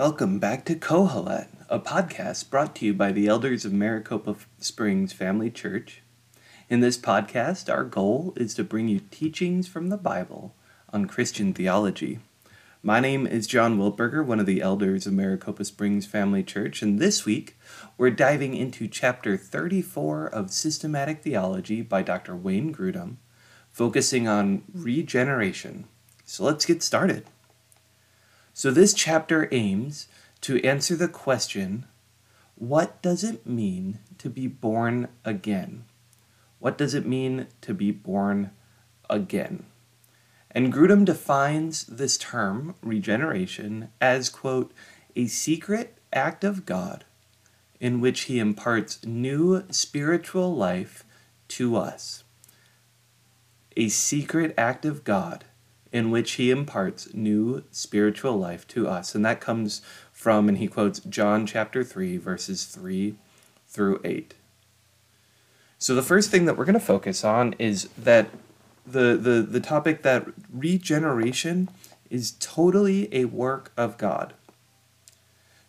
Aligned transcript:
Welcome 0.00 0.38
back 0.38 0.64
to 0.64 0.76
Kohelet, 0.76 1.48
a 1.68 1.78
podcast 1.78 2.48
brought 2.48 2.74
to 2.76 2.86
you 2.86 2.94
by 2.94 3.12
the 3.12 3.26
elders 3.26 3.66
of 3.66 3.74
Maricopa 3.74 4.34
Springs 4.58 5.12
Family 5.12 5.50
Church. 5.50 6.00
In 6.70 6.80
this 6.80 6.96
podcast, 6.96 7.70
our 7.70 7.84
goal 7.84 8.32
is 8.34 8.54
to 8.54 8.64
bring 8.64 8.88
you 8.88 9.00
teachings 9.10 9.68
from 9.68 9.90
the 9.90 9.98
Bible 9.98 10.54
on 10.90 11.04
Christian 11.04 11.52
theology. 11.52 12.18
My 12.82 12.98
name 12.98 13.26
is 13.26 13.46
John 13.46 13.76
Wiltberger, 13.76 14.24
one 14.24 14.40
of 14.40 14.46
the 14.46 14.62
elders 14.62 15.06
of 15.06 15.12
Maricopa 15.12 15.66
Springs 15.66 16.06
Family 16.06 16.42
Church, 16.42 16.80
and 16.80 16.98
this 16.98 17.26
week 17.26 17.58
we're 17.98 18.08
diving 18.08 18.56
into 18.56 18.88
chapter 18.88 19.36
34 19.36 20.28
of 20.28 20.50
Systematic 20.50 21.22
Theology 21.22 21.82
by 21.82 22.00
Dr. 22.00 22.34
Wayne 22.34 22.74
Grudem, 22.74 23.16
focusing 23.70 24.26
on 24.26 24.62
regeneration. 24.72 25.84
So 26.24 26.44
let's 26.44 26.64
get 26.64 26.82
started. 26.82 27.26
So, 28.52 28.70
this 28.70 28.92
chapter 28.94 29.48
aims 29.52 30.08
to 30.42 30.62
answer 30.64 30.96
the 30.96 31.08
question 31.08 31.86
what 32.56 33.00
does 33.00 33.24
it 33.24 33.46
mean 33.46 34.00
to 34.18 34.28
be 34.28 34.46
born 34.46 35.08
again? 35.24 35.84
What 36.58 36.76
does 36.76 36.92
it 36.92 37.06
mean 37.06 37.46
to 37.62 37.72
be 37.72 37.90
born 37.90 38.50
again? 39.08 39.64
And 40.50 40.72
Grudem 40.72 41.06
defines 41.06 41.86
this 41.86 42.18
term, 42.18 42.74
regeneration, 42.82 43.88
as, 43.98 44.28
quote, 44.28 44.72
a 45.16 45.26
secret 45.26 45.96
act 46.12 46.44
of 46.44 46.66
God 46.66 47.04
in 47.80 48.00
which 48.00 48.22
he 48.22 48.38
imparts 48.38 49.04
new 49.06 49.64
spiritual 49.70 50.54
life 50.54 51.04
to 51.48 51.76
us. 51.76 52.24
A 53.76 53.88
secret 53.88 54.52
act 54.58 54.84
of 54.84 55.02
God 55.02 55.44
in 55.92 56.10
which 56.10 56.32
he 56.32 56.50
imparts 56.50 57.12
new 57.14 57.64
spiritual 57.70 58.38
life 58.38 58.66
to 58.68 58.88
us. 58.88 59.14
And 59.14 59.24
that 59.24 59.40
comes 59.40 59.82
from, 60.12 60.48
and 60.48 60.58
he 60.58 60.68
quotes 60.68 61.00
John 61.00 61.46
chapter 61.46 61.82
3, 61.82 62.16
verses 62.16 62.64
3 62.64 63.16
through 63.68 64.00
8. 64.04 64.34
So 65.78 65.94
the 65.94 66.02
first 66.02 66.30
thing 66.30 66.44
that 66.44 66.56
we're 66.56 66.66
going 66.66 66.74
to 66.74 66.80
focus 66.80 67.24
on 67.24 67.54
is 67.58 67.88
that 67.96 68.28
the, 68.86 69.16
the, 69.16 69.46
the 69.48 69.60
topic 69.60 70.02
that 70.02 70.26
regeneration 70.52 71.68
is 72.10 72.32
totally 72.40 73.08
a 73.14 73.24
work 73.26 73.72
of 73.76 73.96
God. 73.96 74.34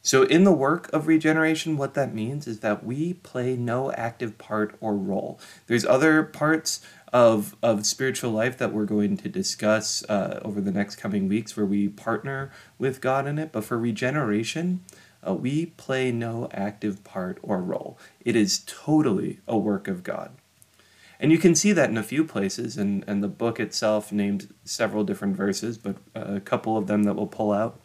So, 0.03 0.23
in 0.23 0.45
the 0.45 0.51
work 0.51 0.91
of 0.91 1.05
regeneration, 1.05 1.77
what 1.77 1.93
that 1.93 2.13
means 2.13 2.47
is 2.47 2.61
that 2.61 2.83
we 2.83 3.13
play 3.13 3.55
no 3.55 3.91
active 3.91 4.39
part 4.39 4.75
or 4.81 4.95
role. 4.95 5.39
There's 5.67 5.85
other 5.85 6.23
parts 6.23 6.81
of, 7.13 7.55
of 7.61 7.85
spiritual 7.85 8.31
life 8.31 8.57
that 8.57 8.73
we're 8.73 8.85
going 8.85 9.17
to 9.17 9.29
discuss 9.29 10.03
uh, 10.09 10.39
over 10.43 10.59
the 10.59 10.71
next 10.71 10.95
coming 10.95 11.27
weeks 11.27 11.55
where 11.55 11.65
we 11.65 11.87
partner 11.87 12.51
with 12.79 12.99
God 12.99 13.27
in 13.27 13.37
it. 13.37 13.51
But 13.51 13.63
for 13.63 13.77
regeneration, 13.77 14.81
uh, 15.27 15.35
we 15.35 15.67
play 15.67 16.11
no 16.11 16.49
active 16.51 17.03
part 17.03 17.37
or 17.43 17.61
role. 17.61 17.97
It 18.25 18.35
is 18.35 18.63
totally 18.65 19.39
a 19.47 19.57
work 19.57 19.87
of 19.87 20.03
God. 20.03 20.31
And 21.19 21.31
you 21.31 21.37
can 21.37 21.53
see 21.53 21.71
that 21.73 21.91
in 21.91 21.97
a 21.97 22.03
few 22.03 22.25
places, 22.25 22.77
and, 22.77 23.03
and 23.05 23.23
the 23.23 23.27
book 23.27 23.59
itself 23.59 24.11
named 24.11 24.51
several 24.65 25.03
different 25.03 25.35
verses, 25.35 25.77
but 25.77 25.97
a 26.15 26.39
couple 26.39 26.75
of 26.77 26.87
them 26.87 27.03
that 27.03 27.13
we'll 27.13 27.27
pull 27.27 27.51
out. 27.51 27.79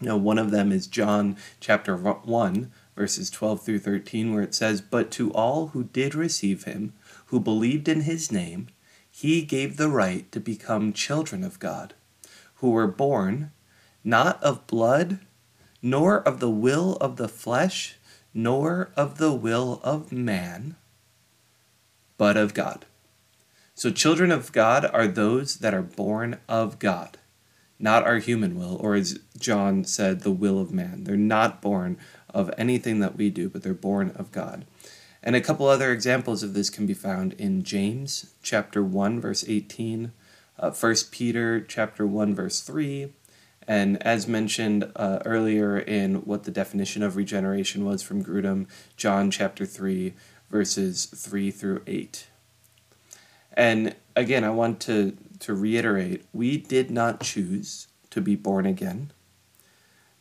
Know, 0.00 0.16
one 0.16 0.38
of 0.38 0.52
them 0.52 0.70
is 0.70 0.86
John 0.86 1.36
chapter 1.58 1.96
1, 1.96 2.70
verses 2.94 3.30
12 3.30 3.64
through 3.64 3.78
13, 3.80 4.32
where 4.32 4.42
it 4.42 4.54
says, 4.54 4.80
But 4.80 5.10
to 5.12 5.32
all 5.32 5.68
who 5.68 5.84
did 5.84 6.14
receive 6.14 6.64
him, 6.64 6.92
who 7.26 7.40
believed 7.40 7.88
in 7.88 8.02
his 8.02 8.30
name, 8.30 8.68
he 9.10 9.42
gave 9.42 9.76
the 9.76 9.88
right 9.88 10.30
to 10.30 10.38
become 10.38 10.92
children 10.92 11.42
of 11.42 11.58
God, 11.58 11.94
who 12.56 12.70
were 12.70 12.86
born 12.86 13.50
not 14.04 14.40
of 14.42 14.66
blood, 14.68 15.18
nor 15.82 16.18
of 16.18 16.38
the 16.38 16.50
will 16.50 16.96
of 16.96 17.16
the 17.16 17.28
flesh, 17.28 17.96
nor 18.32 18.90
of 18.96 19.18
the 19.18 19.32
will 19.32 19.80
of 19.82 20.12
man, 20.12 20.76
but 22.16 22.36
of 22.36 22.54
God. 22.54 22.86
So, 23.74 23.90
children 23.90 24.30
of 24.30 24.52
God 24.52 24.84
are 24.92 25.06
those 25.06 25.56
that 25.58 25.74
are 25.74 25.82
born 25.82 26.38
of 26.48 26.78
God, 26.78 27.17
not 27.78 28.04
our 28.04 28.18
human 28.18 28.58
will, 28.58 28.76
or 28.76 28.94
as 28.94 29.20
John 29.38 29.84
said, 29.84 30.20
the 30.20 30.30
will 30.30 30.60
of 30.60 30.72
man. 30.72 31.04
They're 31.04 31.16
not 31.16 31.62
born 31.62 31.98
of 32.30 32.50
anything 32.58 33.00
that 33.00 33.16
we 33.16 33.30
do, 33.30 33.48
but 33.48 33.62
they're 33.62 33.74
born 33.74 34.10
of 34.16 34.32
God. 34.32 34.64
And 35.22 35.34
a 35.34 35.40
couple 35.40 35.66
other 35.66 35.92
examples 35.92 36.42
of 36.42 36.54
this 36.54 36.70
can 36.70 36.86
be 36.86 36.94
found 36.94 37.32
in 37.34 37.62
James 37.62 38.34
chapter 38.42 38.82
1 38.82 39.20
verse 39.20 39.44
18, 39.46 40.12
uh, 40.58 40.70
1 40.70 40.94
Peter 41.10 41.60
chapter 41.60 42.06
1 42.06 42.34
verse 42.34 42.60
3, 42.60 43.12
and 43.66 44.02
as 44.02 44.26
mentioned 44.26 44.90
uh, 44.96 45.18
earlier 45.24 45.78
in 45.78 46.16
what 46.24 46.44
the 46.44 46.50
definition 46.50 47.02
of 47.02 47.16
regeneration 47.16 47.84
was 47.84 48.02
from 48.02 48.24
Grudem, 48.24 48.66
John 48.96 49.30
chapter 49.30 49.66
3 49.66 50.14
verses 50.50 51.06
3 51.06 51.50
through 51.50 51.82
8. 51.86 52.26
And 53.52 53.94
again, 54.16 54.44
I 54.44 54.50
want 54.50 54.80
to, 54.82 55.16
to 55.40 55.54
reiterate 55.54 56.24
we 56.32 56.56
did 56.56 56.90
not 56.90 57.20
choose 57.20 57.88
to 58.10 58.20
be 58.20 58.36
born 58.36 58.66
again. 58.66 59.12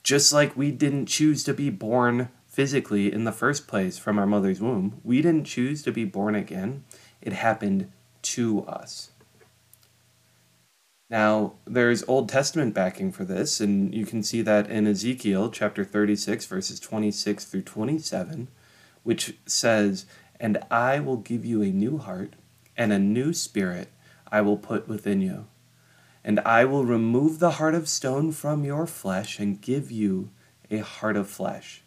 Just 0.04 0.32
like 0.32 0.56
we 0.56 0.72
didn't 0.72 1.08
choose 1.08 1.44
to 1.44 1.54
be 1.54 1.70
born 1.70 2.30
physically 2.48 3.12
in 3.12 3.24
the 3.24 3.32
first 3.32 3.68
place 3.68 3.98
from 3.98 4.18
our 4.18 4.26
mother's 4.26 4.62
womb. 4.62 5.00
We 5.04 5.22
didn't 5.22 5.46
choose 5.46 5.84
to 5.84 5.92
be 5.92 6.06
born 6.06 6.34
again, 6.34 6.86
it 7.22 7.34
happened 7.34 7.92
to 8.24 8.66
us. 8.66 9.12
Now, 11.10 11.54
there's 11.66 12.04
Old 12.08 12.28
Testament 12.28 12.74
backing 12.74 13.12
for 13.12 13.24
this, 13.24 13.62
and 13.62 13.94
you 13.94 14.06
can 14.06 14.24
see 14.24 14.42
that 14.42 14.70
in 14.70 14.88
Ezekiel 14.88 15.50
chapter 15.50 15.86
36, 15.86 16.46
verses 16.46 16.80
26 16.82 17.46
through 17.46 17.62
27, 17.62 18.50
which 19.04 19.38
says, 19.46 20.06
And 20.40 20.58
I 20.70 21.00
will 21.00 21.18
give 21.18 21.46
you 21.46 21.62
a 21.62 21.68
new 21.68 21.98
heart, 21.98 22.34
and 22.76 22.92
a 22.92 23.00
new 23.00 23.34
spirit 23.34 23.90
I 24.32 24.42
will 24.42 24.58
put 24.58 24.88
within 24.88 25.22
you. 25.22 25.48
And 26.24 26.40
I 26.42 26.66
will 26.66 26.86
remove 26.86 27.40
the 27.40 27.52
heart 27.52 27.76
of 27.76 27.88
stone 27.88 28.32
from 28.32 28.64
your 28.64 28.86
flesh, 28.86 29.40
and 29.40 29.62
give 29.62 29.92
you 29.92 30.30
a 30.70 30.80
heart 30.80 31.16
of 31.16 31.30
flesh 31.30 31.84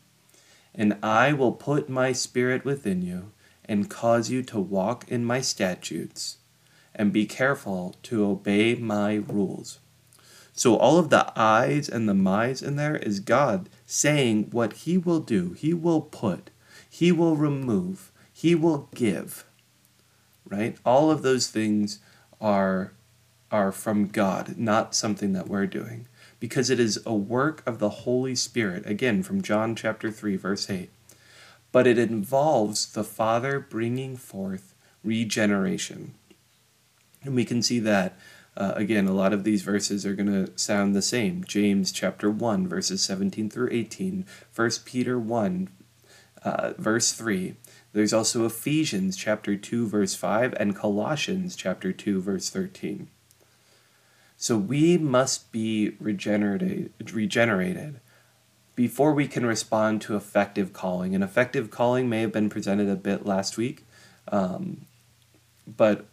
and 0.74 0.96
I 1.02 1.32
will 1.32 1.52
put 1.52 1.88
my 1.88 2.12
spirit 2.12 2.64
within 2.64 3.02
you, 3.02 3.32
and 3.64 3.90
cause 3.90 4.30
you 4.30 4.42
to 4.44 4.58
walk 4.58 5.04
in 5.08 5.24
my 5.24 5.40
statutes, 5.40 6.38
and 6.94 7.12
be 7.12 7.26
careful 7.26 7.96
to 8.04 8.24
obey 8.24 8.74
my 8.74 9.14
rules. 9.14 9.80
So, 10.52 10.76
all 10.76 10.98
of 10.98 11.10
the 11.10 11.32
I's 11.38 11.88
and 11.88 12.08
the 12.08 12.14
my's 12.14 12.62
in 12.62 12.76
there 12.76 12.96
is 12.96 13.20
God 13.20 13.68
saying 13.86 14.50
what 14.50 14.72
He 14.72 14.98
will 14.98 15.20
do, 15.20 15.52
He 15.52 15.72
will 15.72 16.02
put, 16.02 16.50
He 16.88 17.12
will 17.12 17.36
remove, 17.36 18.12
He 18.32 18.54
will 18.54 18.88
give. 18.94 19.44
Right? 20.48 20.76
All 20.84 21.10
of 21.10 21.22
those 21.22 21.46
things 21.46 22.00
are, 22.40 22.92
are 23.50 23.72
from 23.72 24.08
God, 24.08 24.56
not 24.56 24.94
something 24.94 25.32
that 25.32 25.48
we're 25.48 25.66
doing 25.66 26.06
because 26.40 26.70
it 26.70 26.80
is 26.80 26.98
a 27.04 27.14
work 27.14 27.62
of 27.66 27.78
the 27.78 27.90
Holy 27.90 28.34
Spirit, 28.34 28.86
again 28.86 29.22
from 29.22 29.42
John 29.42 29.76
chapter 29.76 30.10
3 30.10 30.36
verse 30.36 30.68
8. 30.68 30.90
But 31.70 31.86
it 31.86 31.98
involves 31.98 32.90
the 32.90 33.04
Father 33.04 33.60
bringing 33.60 34.16
forth 34.16 34.74
regeneration. 35.04 36.14
And 37.22 37.36
we 37.36 37.44
can 37.44 37.62
see 37.62 37.78
that 37.80 38.18
uh, 38.56 38.72
again, 38.74 39.06
a 39.06 39.12
lot 39.12 39.32
of 39.32 39.44
these 39.44 39.62
verses 39.62 40.04
are 40.04 40.14
going 40.14 40.46
to 40.46 40.52
sound 40.58 40.94
the 40.94 41.02
same. 41.02 41.44
James 41.44 41.92
chapter 41.92 42.30
1, 42.30 42.66
verses 42.66 43.00
17 43.00 43.48
through 43.48 43.68
18, 43.70 44.26
1 44.54 44.70
Peter 44.84 45.18
1, 45.18 45.68
uh, 46.42 46.72
verse 46.76 47.12
3. 47.12 47.54
There's 47.92 48.12
also 48.12 48.46
Ephesians 48.46 49.16
chapter 49.16 49.56
2, 49.56 49.88
verse 49.88 50.14
5, 50.14 50.54
and 50.58 50.76
Colossians 50.76 51.56
chapter 51.56 51.92
2, 51.92 52.20
verse 52.20 52.48
13. 52.48 53.08
So 54.36 54.56
we 54.56 54.96
must 54.96 55.52
be 55.52 55.96
regenerated, 55.98 56.92
regenerated 57.12 58.00
before 58.76 59.12
we 59.12 59.26
can 59.26 59.44
respond 59.44 60.00
to 60.02 60.16
effective 60.16 60.72
calling. 60.72 61.14
And 61.14 61.22
effective 61.22 61.70
calling 61.70 62.08
may 62.08 62.22
have 62.22 62.32
been 62.32 62.48
presented 62.48 62.88
a 62.88 62.96
bit 62.96 63.26
last 63.26 63.58
week, 63.58 63.84
um, 64.28 64.86
but 65.66 66.06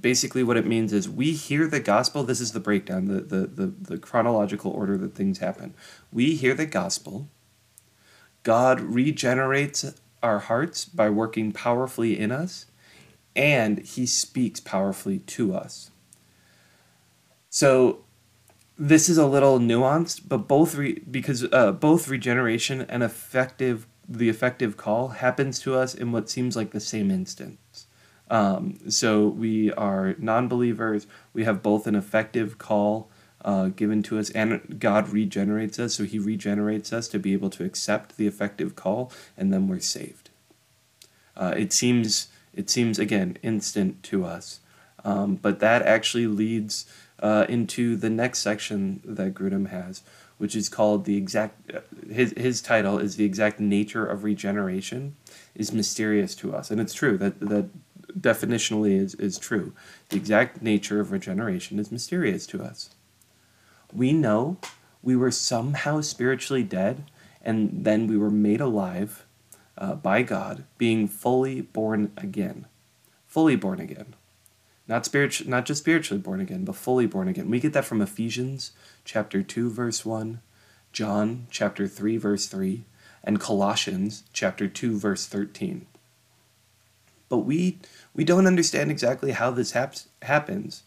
basically 0.00 0.42
what 0.42 0.56
it 0.56 0.66
means 0.66 0.92
is 0.92 1.08
we 1.08 1.32
hear 1.32 1.66
the 1.66 1.80
gospel. 1.80 2.24
This 2.24 2.40
is 2.40 2.52
the 2.52 2.60
breakdown, 2.60 3.04
the, 3.04 3.20
the, 3.20 3.46
the, 3.46 3.66
the 3.66 3.98
chronological 3.98 4.72
order 4.72 4.96
that 4.98 5.14
things 5.14 5.38
happen. 5.38 5.74
We 6.12 6.34
hear 6.34 6.54
the 6.54 6.66
gospel. 6.66 7.28
God 8.42 8.80
regenerates 8.80 9.84
our 10.22 10.38
hearts 10.38 10.84
by 10.84 11.10
working 11.10 11.52
powerfully 11.52 12.18
in 12.18 12.30
us, 12.32 12.66
and 13.34 13.78
he 13.80 14.06
speaks 14.06 14.60
powerfully 14.60 15.20
to 15.20 15.54
us. 15.54 15.90
So 17.48 18.04
this 18.78 19.08
is 19.08 19.18
a 19.18 19.26
little 19.26 19.58
nuanced, 19.58 20.22
but 20.28 20.48
both 20.48 20.74
re- 20.74 21.02
because 21.10 21.46
uh, 21.52 21.72
both 21.72 22.08
regeneration 22.08 22.82
and 22.82 23.02
effective 23.02 23.86
the 24.08 24.28
effective 24.28 24.76
call 24.76 25.08
happens 25.08 25.60
to 25.60 25.76
us 25.76 25.94
in 25.94 26.10
what 26.10 26.28
seems 26.28 26.56
like 26.56 26.72
the 26.72 26.80
same 26.80 27.10
instance. 27.12 27.86
Um, 28.28 28.78
so 28.88 29.28
we 29.28 29.72
are 29.72 30.14
non-believers. 30.18 31.06
We 31.32 31.44
have 31.44 31.62
both 31.62 31.86
an 31.86 31.94
effective 31.94 32.58
call 32.58 33.09
uh, 33.44 33.68
given 33.68 34.02
to 34.04 34.18
us, 34.18 34.30
and 34.30 34.78
God 34.78 35.08
regenerates 35.08 35.78
us, 35.78 35.94
so 35.94 36.04
He 36.04 36.18
regenerates 36.18 36.92
us 36.92 37.08
to 37.08 37.18
be 37.18 37.32
able 37.32 37.50
to 37.50 37.64
accept 37.64 38.16
the 38.16 38.26
effective 38.26 38.76
call, 38.76 39.12
and 39.36 39.52
then 39.52 39.68
we're 39.68 39.80
saved. 39.80 40.30
Uh, 41.36 41.54
it 41.56 41.72
seems 41.72 42.28
it 42.54 42.68
seems 42.68 42.98
again 42.98 43.38
instant 43.42 44.02
to 44.04 44.24
us, 44.24 44.60
um, 45.04 45.36
but 45.36 45.60
that 45.60 45.82
actually 45.82 46.26
leads 46.26 46.86
uh, 47.20 47.46
into 47.48 47.96
the 47.96 48.10
next 48.10 48.40
section 48.40 49.00
that 49.04 49.34
Grudem 49.34 49.68
has, 49.68 50.02
which 50.38 50.54
is 50.54 50.68
called 50.68 51.04
the 51.04 51.16
exact. 51.16 51.72
Uh, 51.74 51.80
his 52.12 52.34
his 52.36 52.60
title 52.60 52.98
is 52.98 53.16
the 53.16 53.24
exact 53.24 53.60
nature 53.60 54.04
of 54.04 54.24
regeneration 54.24 55.16
is 55.54 55.72
mysterious 55.72 56.34
to 56.36 56.54
us, 56.54 56.70
and 56.70 56.80
it's 56.80 56.94
true 56.94 57.16
that 57.18 57.40
that 57.40 57.68
definitionally 58.18 58.98
is, 58.98 59.14
is 59.14 59.38
true. 59.38 59.72
The 60.08 60.16
exact 60.16 60.62
nature 60.62 61.00
of 61.00 61.12
regeneration 61.12 61.78
is 61.78 61.92
mysterious 61.92 62.46
to 62.48 62.62
us. 62.62 62.90
We 63.92 64.12
know 64.12 64.58
we 65.02 65.16
were 65.16 65.30
somehow 65.30 66.00
spiritually 66.00 66.62
dead, 66.62 67.04
and 67.42 67.84
then 67.84 68.06
we 68.06 68.16
were 68.16 68.30
made 68.30 68.60
alive 68.60 69.24
uh, 69.78 69.94
by 69.94 70.22
God, 70.22 70.64
being 70.78 71.08
fully 71.08 71.62
born 71.62 72.12
again. 72.16 72.66
Fully 73.26 73.56
born 73.56 73.80
again. 73.80 74.14
Not, 74.86 75.06
spirit, 75.06 75.46
not 75.46 75.66
just 75.66 75.80
spiritually 75.80 76.20
born 76.20 76.40
again, 76.40 76.64
but 76.64 76.76
fully 76.76 77.06
born 77.06 77.28
again. 77.28 77.48
We 77.48 77.60
get 77.60 77.72
that 77.72 77.84
from 77.84 78.02
Ephesians 78.02 78.72
chapter 79.04 79.42
2, 79.42 79.70
verse 79.70 80.04
1, 80.04 80.40
John 80.92 81.46
chapter 81.50 81.86
3, 81.86 82.16
verse 82.16 82.46
3, 82.46 82.84
and 83.22 83.40
Colossians 83.40 84.24
chapter 84.32 84.66
2, 84.66 84.98
verse 84.98 85.26
13. 85.26 85.86
But 87.28 87.38
we, 87.38 87.78
we 88.14 88.24
don't 88.24 88.48
understand 88.48 88.90
exactly 88.90 89.30
how 89.30 89.52
this 89.52 89.72
haps, 89.72 90.08
happens. 90.22 90.82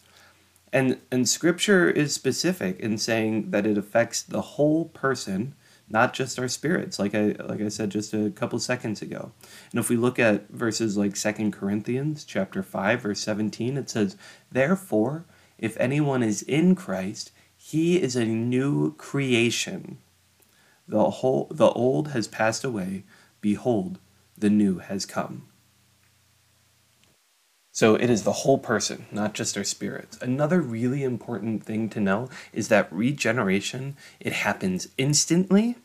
And, 0.74 0.98
and 1.12 1.30
scripture 1.30 1.88
is 1.88 2.16
specific 2.16 2.80
in 2.80 2.98
saying 2.98 3.52
that 3.52 3.68
it 3.68 3.78
affects 3.78 4.24
the 4.24 4.42
whole 4.42 4.86
person, 4.86 5.54
not 5.88 6.16
just 6.16 6.40
our 6.40 6.48
spirits, 6.48 6.98
like 6.98 7.14
I, 7.14 7.36
like 7.46 7.62
I 7.62 7.68
said 7.68 7.92
just 7.92 8.12
a 8.12 8.32
couple 8.32 8.58
seconds 8.58 9.00
ago. 9.00 9.32
And 9.70 9.80
if 9.80 9.88
we 9.88 9.96
look 9.96 10.18
at 10.18 10.50
verses 10.50 10.98
like 10.98 11.16
Second 11.16 11.54
Corinthians 11.54 12.26
chapter 12.26 12.64
5, 12.64 13.02
verse 13.02 13.20
17, 13.20 13.78
it 13.78 13.88
says, 13.88 14.18
Therefore, 14.52 15.26
if 15.60 15.78
anyone 15.78 16.24
is 16.24 16.42
in 16.42 16.74
Christ, 16.74 17.30
he 17.56 18.02
is 18.02 18.16
a 18.16 18.26
new 18.26 18.96
creation. 18.96 20.00
The 20.88 21.08
whole 21.12 21.50
the 21.52 21.70
old 21.70 22.10
has 22.10 22.28
passed 22.28 22.64
away, 22.64 23.04
behold, 23.42 24.00
the 24.36 24.50
new 24.50 24.80
has 24.80 25.06
come. 25.06 25.48
So 27.74 27.96
it 27.96 28.12
is 28.12 28.22
the 28.22 28.32
whole 28.32 28.60
person, 28.60 29.08
not 29.12 29.34
just 29.34 29.58
our 29.58 29.64
spirits. 29.64 30.20
Another 30.22 30.62
really 30.62 31.04
important 31.04 31.64
thing 31.64 31.90
to 31.90 32.00
know 32.00 32.30
is 32.54 32.68
that 32.68 32.94
regeneration, 32.94 33.98
it 34.20 34.32
happens 34.32 34.90
instantly. 34.96 35.76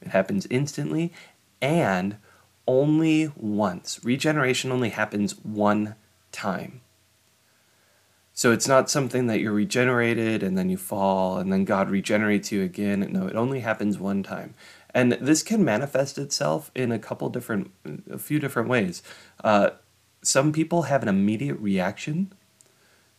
It 0.00 0.08
happens 0.08 0.46
instantly 0.48 1.12
and 1.60 2.16
only 2.66 3.30
once. 3.36 4.00
Regeneration 4.02 4.72
only 4.72 4.88
happens 4.88 5.38
one 5.44 5.94
time. 6.32 6.80
So 8.32 8.50
it's 8.50 8.68
not 8.68 8.88
something 8.88 9.26
that 9.26 9.40
you're 9.40 9.52
regenerated 9.52 10.42
and 10.42 10.56
then 10.56 10.70
you 10.70 10.78
fall 10.78 11.36
and 11.36 11.52
then 11.52 11.66
God 11.66 11.90
regenerates 11.90 12.50
you 12.50 12.62
again. 12.62 13.06
No, 13.10 13.26
it 13.26 13.36
only 13.36 13.60
happens 13.60 13.98
one 13.98 14.22
time. 14.22 14.54
And 14.94 15.12
this 15.12 15.42
can 15.42 15.62
manifest 15.62 16.16
itself 16.16 16.70
in 16.74 16.92
a 16.92 16.98
couple 16.98 17.28
different, 17.28 17.72
a 18.10 18.16
few 18.16 18.38
different 18.38 18.70
ways. 18.70 19.02
Uh, 19.44 19.70
some 20.22 20.52
people 20.52 20.82
have 20.82 21.02
an 21.02 21.08
immediate 21.08 21.58
reaction 21.58 22.32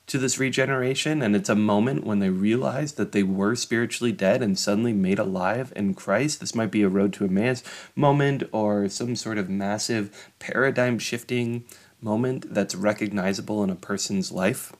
to 0.07 0.17
this 0.17 0.39
regeneration, 0.39 1.21
and 1.21 1.35
it's 1.35 1.49
a 1.49 1.55
moment 1.55 2.03
when 2.03 2.17
they 2.17 2.29
realize 2.29 2.93
that 2.93 3.11
they 3.11 3.21
were 3.21 3.55
spiritually 3.55 4.11
dead 4.11 4.41
and 4.41 4.57
suddenly 4.57 4.91
made 4.91 5.19
alive 5.19 5.71
in 5.75 5.93
Christ. 5.93 6.39
This 6.39 6.55
might 6.55 6.71
be 6.71 6.81
a 6.81 6.89
road 6.89 7.13
to 7.13 7.25
Emmaus 7.25 7.63
moment 7.95 8.43
or 8.51 8.89
some 8.89 9.15
sort 9.15 9.37
of 9.37 9.49
massive 9.49 10.31
paradigm 10.39 10.97
shifting 10.97 11.63
moment 12.01 12.51
that's 12.53 12.73
recognizable 12.73 13.63
in 13.63 13.69
a 13.69 13.75
person's 13.75 14.31
life. 14.31 14.73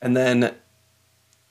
And 0.00 0.16
then 0.16 0.54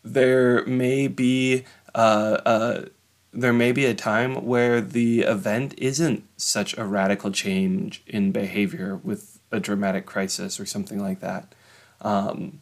there 0.03 0.65
may 0.65 1.07
be 1.07 1.65
uh, 1.93 2.39
uh, 2.45 2.85
there 3.33 3.53
may 3.53 3.71
be 3.71 3.85
a 3.85 3.93
time 3.93 4.45
where 4.45 4.81
the 4.81 5.21
event 5.21 5.73
isn't 5.77 6.23
such 6.37 6.77
a 6.77 6.85
radical 6.85 7.31
change 7.31 8.03
in 8.07 8.31
behavior 8.31 8.95
with 9.03 9.39
a 9.51 9.59
dramatic 9.59 10.05
crisis 10.05 10.59
or 10.59 10.65
something 10.65 10.99
like 10.99 11.19
that. 11.19 11.53
Um, 12.01 12.61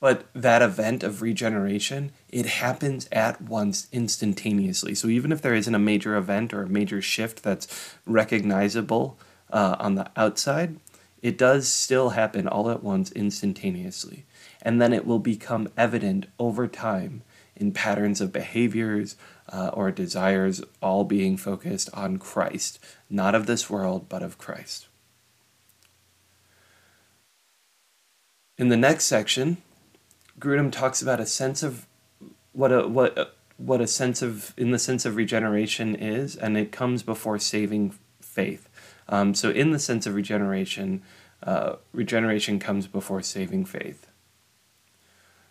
but 0.00 0.26
that 0.32 0.62
event 0.62 1.02
of 1.02 1.22
regeneration, 1.22 2.12
it 2.28 2.46
happens 2.46 3.08
at 3.10 3.40
once 3.42 3.88
instantaneously. 3.90 4.94
So 4.94 5.08
even 5.08 5.32
if 5.32 5.42
there 5.42 5.54
isn't 5.54 5.74
a 5.74 5.78
major 5.78 6.16
event 6.16 6.54
or 6.54 6.62
a 6.62 6.68
major 6.68 7.02
shift 7.02 7.42
that's 7.42 7.96
recognizable 8.06 9.18
uh, 9.50 9.76
on 9.80 9.96
the 9.96 10.08
outside, 10.16 10.76
it 11.20 11.36
does 11.36 11.66
still 11.66 12.10
happen 12.10 12.46
all 12.46 12.70
at 12.70 12.84
once 12.84 13.10
instantaneously. 13.10 14.24
And 14.62 14.80
then 14.80 14.92
it 14.92 15.04
will 15.04 15.18
become 15.18 15.68
evident 15.76 16.26
over 16.38 16.68
time 16.68 17.22
in 17.56 17.72
patterns 17.72 18.20
of 18.20 18.32
behaviors 18.32 19.16
uh, 19.52 19.70
or 19.72 19.90
desires, 19.90 20.62
all 20.82 21.04
being 21.04 21.36
focused 21.36 21.90
on 21.94 22.18
Christ, 22.18 22.78
not 23.08 23.34
of 23.34 23.46
this 23.46 23.68
world, 23.70 24.08
but 24.08 24.22
of 24.22 24.38
Christ. 24.38 24.88
In 28.56 28.68
the 28.68 28.76
next 28.76 29.04
section, 29.04 29.58
Grudem 30.38 30.72
talks 30.72 31.00
about 31.00 31.20
a 31.20 31.26
sense 31.26 31.62
of 31.62 31.86
what 32.52 32.72
a 32.72 32.88
what 32.88 33.36
what 33.56 33.80
a 33.80 33.86
sense 33.86 34.22
of 34.22 34.52
in 34.56 34.70
the 34.70 34.78
sense 34.78 35.04
of 35.04 35.16
regeneration 35.16 35.94
is, 35.94 36.36
and 36.36 36.56
it 36.56 36.72
comes 36.72 37.02
before 37.02 37.38
saving 37.38 37.94
faith. 38.20 38.68
Um, 39.08 39.34
so, 39.34 39.50
in 39.50 39.70
the 39.70 39.78
sense 39.78 40.06
of 40.06 40.14
regeneration, 40.14 41.02
uh, 41.42 41.76
regeneration 41.92 42.58
comes 42.58 42.86
before 42.86 43.22
saving 43.22 43.64
faith. 43.64 44.08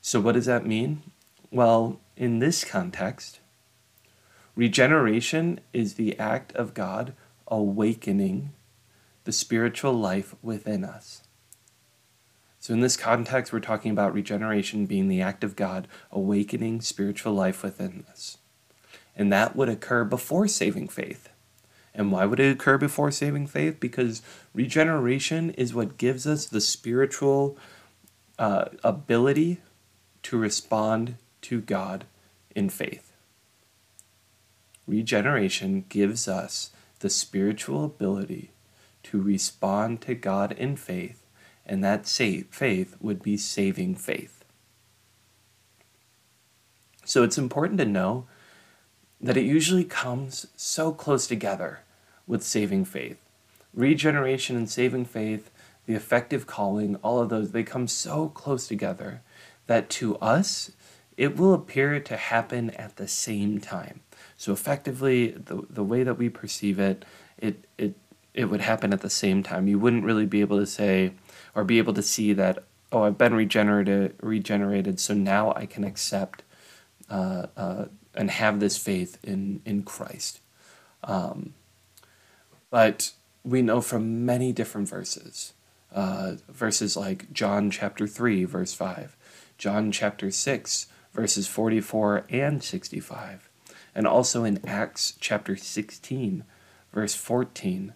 So, 0.01 0.19
what 0.19 0.33
does 0.33 0.45
that 0.45 0.65
mean? 0.65 1.01
Well, 1.51 1.99
in 2.15 2.39
this 2.39 2.63
context, 2.63 3.39
regeneration 4.57 5.59
is 5.71 5.93
the 5.93 6.17
act 6.19 6.51
of 6.53 6.73
God 6.73 7.13
awakening 7.47 8.51
the 9.23 9.31
spiritual 9.31 9.93
life 9.93 10.35
within 10.41 10.83
us. 10.83 11.21
So, 12.59 12.73
in 12.73 12.81
this 12.81 12.97
context, 12.97 13.53
we're 13.53 13.59
talking 13.59 13.91
about 13.91 14.13
regeneration 14.13 14.87
being 14.87 15.07
the 15.07 15.21
act 15.21 15.43
of 15.43 15.55
God 15.55 15.87
awakening 16.11 16.81
spiritual 16.81 17.33
life 17.33 17.63
within 17.63 18.03
us. 18.09 18.39
And 19.15 19.31
that 19.31 19.55
would 19.55 19.69
occur 19.69 20.03
before 20.03 20.47
saving 20.47 20.89
faith. 20.89 21.29
And 21.93 22.11
why 22.11 22.25
would 22.25 22.39
it 22.39 22.51
occur 22.51 22.77
before 22.77 23.11
saving 23.11 23.47
faith? 23.47 23.79
Because 23.79 24.21
regeneration 24.53 25.51
is 25.51 25.73
what 25.73 25.97
gives 25.97 26.27
us 26.27 26.45
the 26.45 26.61
spiritual 26.61 27.57
uh, 28.37 28.65
ability 28.83 29.61
to 30.23 30.37
respond 30.37 31.15
to 31.43 31.61
God 31.61 32.05
in 32.55 32.69
faith. 32.69 33.06
Regeneration 34.87 35.85
gives 35.89 36.27
us 36.27 36.71
the 36.99 37.09
spiritual 37.09 37.83
ability 37.83 38.51
to 39.03 39.21
respond 39.21 40.01
to 40.01 40.15
God 40.15 40.53
in 40.53 40.75
faith, 40.77 41.23
and 41.65 41.83
that 41.83 42.07
faith 42.07 42.95
would 43.01 43.21
be 43.21 43.37
saving 43.37 43.95
faith. 43.95 44.45
So 47.03 47.23
it's 47.23 47.37
important 47.37 47.79
to 47.79 47.85
know 47.85 48.25
that 49.19 49.37
it 49.37 49.43
usually 49.43 49.83
comes 49.83 50.47
so 50.55 50.91
close 50.91 51.27
together 51.27 51.81
with 52.25 52.43
saving 52.43 52.85
faith. 52.85 53.17
Regeneration 53.73 54.55
and 54.55 54.69
saving 54.69 55.05
faith, 55.05 55.49
the 55.85 55.95
effective 55.95 56.47
calling, 56.47 56.95
all 56.97 57.19
of 57.19 57.29
those, 57.29 57.51
they 57.51 57.63
come 57.63 57.87
so 57.87 58.29
close 58.29 58.67
together 58.67 59.21
that 59.67 59.89
to 59.89 60.17
us, 60.17 60.71
it 61.17 61.37
will 61.37 61.53
appear 61.53 61.99
to 61.99 62.17
happen 62.17 62.69
at 62.71 62.95
the 62.97 63.07
same 63.07 63.59
time. 63.59 64.01
So 64.37 64.51
effectively, 64.51 65.29
the, 65.29 65.63
the 65.69 65.83
way 65.83 66.03
that 66.03 66.17
we 66.17 66.29
perceive 66.29 66.79
it, 66.79 67.05
it, 67.37 67.65
it, 67.77 67.95
it 68.33 68.45
would 68.45 68.61
happen 68.61 68.93
at 68.93 69.01
the 69.01 69.09
same 69.09 69.43
time. 69.43 69.67
You 69.67 69.79
wouldn't 69.79 70.03
really 70.03 70.25
be 70.25 70.41
able 70.41 70.59
to 70.59 70.65
say 70.65 71.13
or 71.55 71.63
be 71.63 71.77
able 71.77 71.93
to 71.93 72.03
see 72.03 72.33
that, 72.33 72.63
oh, 72.91 73.03
I've 73.03 73.17
been 73.17 73.33
regenerated, 73.33 74.15
regenerated 74.21 74.99
so 74.99 75.13
now 75.13 75.53
I 75.55 75.65
can 75.65 75.83
accept 75.83 76.43
uh, 77.09 77.47
uh, 77.55 77.85
and 78.13 78.31
have 78.31 78.59
this 78.59 78.77
faith 78.77 79.17
in, 79.23 79.61
in 79.65 79.83
Christ. 79.83 80.39
Um, 81.03 81.53
but 82.69 83.11
we 83.43 83.61
know 83.61 83.81
from 83.81 84.25
many 84.25 84.51
different 84.51 84.89
verses, 84.89 85.53
uh, 85.93 86.35
verses 86.49 86.97
like 86.97 87.31
John 87.31 87.71
chapter 87.71 88.07
3, 88.07 88.43
verse 88.43 88.73
5, 88.73 89.15
John 89.57 89.91
chapter 89.91 90.29
6, 90.29 90.87
verses 91.13 91.47
44 91.47 92.25
and 92.29 92.63
65, 92.63 93.46
and 93.97 94.05
also 94.05 94.43
in 94.43 94.61
Acts 94.63 95.15
chapter 95.19 95.55
16, 95.57 96.43
verse 96.93 97.15
14, 97.15 97.93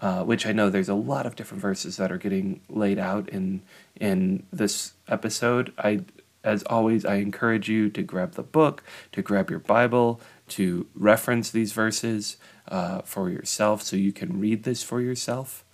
uh, 0.00 0.22
which 0.22 0.46
I 0.46 0.52
know 0.52 0.70
there's 0.70 0.88
a 0.88 0.94
lot 0.94 1.26
of 1.26 1.34
different 1.34 1.60
verses 1.60 1.96
that 1.96 2.12
are 2.12 2.18
getting 2.18 2.60
laid 2.70 3.00
out 3.00 3.28
in 3.28 3.62
in 3.96 4.46
this 4.52 4.94
episode. 5.08 5.74
I 5.76 6.04
as 6.44 6.62
always, 6.62 7.04
I 7.04 7.16
encourage 7.16 7.68
you 7.68 7.90
to 7.90 8.02
grab 8.02 8.32
the 8.32 8.44
book, 8.44 8.82
to 9.12 9.22
grab 9.22 9.50
your 9.50 9.58
Bible, 9.58 10.20
to 10.50 10.86
reference 10.94 11.50
these 11.50 11.72
verses 11.72 12.36
uh, 12.68 13.02
for 13.02 13.28
yourself 13.28 13.82
so 13.82 13.96
you 13.96 14.12
can 14.12 14.40
read 14.40 14.62
this 14.62 14.82
for 14.82 15.02
yourself. 15.02 15.64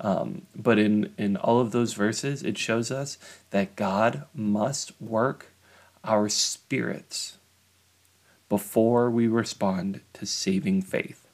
Um, 0.00 0.46
but 0.54 0.78
in, 0.78 1.12
in 1.18 1.36
all 1.36 1.60
of 1.60 1.72
those 1.72 1.92
verses, 1.92 2.42
it 2.42 2.56
shows 2.56 2.90
us 2.90 3.18
that 3.50 3.76
God 3.76 4.24
must 4.34 4.98
work 5.02 5.52
our 6.02 6.30
spirits 6.30 7.36
before 8.48 9.10
we 9.10 9.26
respond 9.26 10.00
to 10.14 10.26
saving 10.26 10.82
faith. 10.82 11.26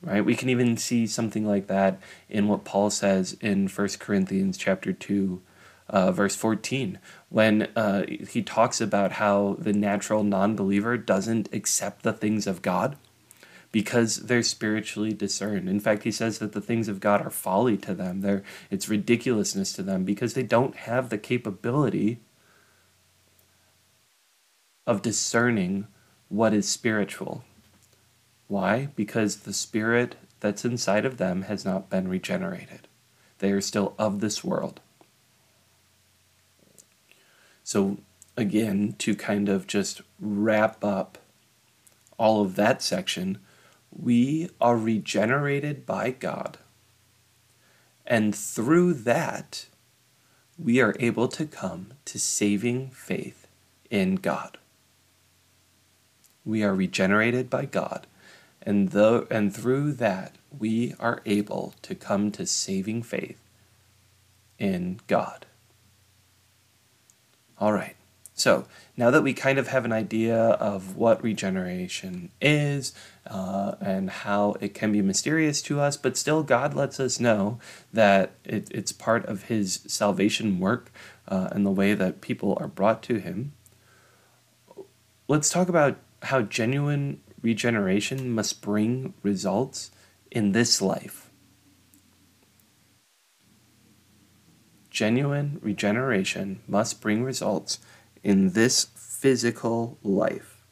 Right? 0.00 0.24
We 0.24 0.34
can 0.34 0.48
even 0.48 0.76
see 0.76 1.06
something 1.06 1.46
like 1.46 1.68
that 1.68 2.00
in 2.28 2.48
what 2.48 2.64
Paul 2.64 2.90
says 2.90 3.36
in 3.40 3.68
1 3.68 3.88
Corinthians 4.00 4.56
chapter 4.56 4.92
2 4.92 5.40
uh, 5.88 6.10
verse 6.10 6.34
14, 6.34 6.98
when 7.28 7.68
uh, 7.76 8.04
he 8.06 8.42
talks 8.42 8.80
about 8.80 9.12
how 9.12 9.56
the 9.58 9.72
natural 9.72 10.24
non 10.24 10.56
believer 10.56 10.96
doesn't 10.96 11.52
accept 11.52 12.02
the 12.02 12.12
things 12.12 12.46
of 12.46 12.62
God 12.62 12.96
because 13.70 14.16
they're 14.16 14.42
spiritually 14.42 15.12
discerned. 15.12 15.68
In 15.68 15.80
fact, 15.80 16.04
he 16.04 16.10
says 16.10 16.38
that 16.38 16.52
the 16.52 16.60
things 16.60 16.88
of 16.88 17.00
God 17.00 17.20
are 17.22 17.30
folly 17.30 17.76
to 17.78 17.94
them, 17.94 18.22
they're, 18.22 18.42
it's 18.70 18.88
ridiculousness 18.88 19.72
to 19.74 19.82
them 19.82 20.04
because 20.04 20.34
they 20.34 20.42
don't 20.42 20.76
have 20.76 21.10
the 21.10 21.18
capability 21.18 22.20
of 24.86 25.02
discerning 25.02 25.86
what 26.28 26.52
is 26.52 26.68
spiritual. 26.68 27.44
Why? 28.48 28.88
Because 28.96 29.36
the 29.36 29.52
spirit 29.52 30.16
that's 30.40 30.64
inside 30.64 31.04
of 31.04 31.18
them 31.18 31.42
has 31.42 31.64
not 31.64 31.88
been 31.88 32.08
regenerated. 32.08 32.88
They 33.38 33.52
are 33.52 33.60
still 33.60 33.94
of 33.98 34.20
this 34.20 34.42
world. 34.42 34.80
So, 37.64 37.98
again, 38.36 38.94
to 38.98 39.14
kind 39.14 39.48
of 39.48 39.66
just 39.66 40.02
wrap 40.20 40.82
up 40.84 41.18
all 42.18 42.42
of 42.42 42.56
that 42.56 42.82
section, 42.82 43.38
we 43.90 44.50
are 44.60 44.76
regenerated 44.76 45.86
by 45.86 46.10
God. 46.10 46.58
And 48.06 48.34
through 48.34 48.94
that, 48.94 49.66
we 50.58 50.80
are 50.80 50.96
able 50.98 51.28
to 51.28 51.46
come 51.46 51.94
to 52.06 52.18
saving 52.18 52.90
faith 52.90 53.46
in 53.90 54.16
God. 54.16 54.58
We 56.44 56.62
are 56.64 56.74
regenerated 56.74 57.48
by 57.48 57.66
God, 57.66 58.06
and, 58.62 58.90
the, 58.90 59.26
and 59.30 59.54
through 59.54 59.92
that, 59.94 60.36
we 60.58 60.94
are 60.98 61.22
able 61.24 61.74
to 61.82 61.94
come 61.94 62.30
to 62.32 62.46
saving 62.46 63.02
faith 63.02 63.38
in 64.58 65.00
God. 65.06 65.46
All 67.58 67.72
right. 67.72 67.96
So 68.34 68.66
now 68.96 69.10
that 69.10 69.22
we 69.22 69.34
kind 69.34 69.58
of 69.58 69.68
have 69.68 69.84
an 69.84 69.92
idea 69.92 70.36
of 70.36 70.96
what 70.96 71.22
regeneration 71.22 72.30
is 72.40 72.92
uh, 73.26 73.76
and 73.80 74.10
how 74.10 74.56
it 74.60 74.74
can 74.74 74.90
be 74.90 75.02
mysterious 75.02 75.62
to 75.62 75.80
us, 75.80 75.96
but 75.96 76.16
still 76.16 76.42
God 76.42 76.74
lets 76.74 76.98
us 76.98 77.20
know 77.20 77.58
that 77.92 78.32
it, 78.44 78.68
it's 78.70 78.90
part 78.90 79.24
of 79.26 79.44
His 79.44 79.80
salvation 79.86 80.58
work 80.58 80.90
uh, 81.28 81.50
and 81.52 81.64
the 81.64 81.70
way 81.70 81.94
that 81.94 82.20
people 82.20 82.56
are 82.60 82.68
brought 82.68 83.02
to 83.04 83.18
Him, 83.18 83.52
let's 85.28 85.50
talk 85.50 85.68
about 85.68 85.98
how 86.22 86.42
genuine 86.42 87.20
regeneration 87.42 88.30
must 88.30 88.62
bring 88.62 89.14
results 89.22 89.90
in 90.30 90.52
this 90.52 90.80
life. 90.80 91.30
genuine 94.92 95.58
regeneration 95.62 96.60
must 96.68 97.00
bring 97.00 97.24
results 97.24 97.80
in 98.22 98.50
this 98.50 98.88
physical 98.94 99.98
life. 100.02 100.62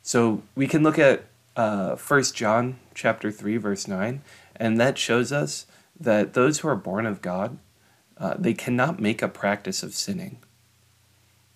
So 0.00 0.42
we 0.54 0.66
can 0.66 0.82
look 0.82 0.98
at 0.98 1.26
uh, 1.56 1.96
1 1.96 2.22
John 2.34 2.78
chapter 2.94 3.32
3 3.32 3.56
verse 3.56 3.88
9 3.88 4.22
and 4.56 4.80
that 4.80 4.96
shows 4.96 5.32
us 5.32 5.66
that 5.98 6.34
those 6.34 6.60
who 6.60 6.68
are 6.68 6.76
born 6.76 7.04
of 7.04 7.20
God 7.20 7.58
uh, 8.16 8.34
they 8.38 8.54
cannot 8.54 9.00
make 9.00 9.22
a 9.22 9.28
practice 9.28 9.82
of 9.82 9.94
sinning. 9.94 10.38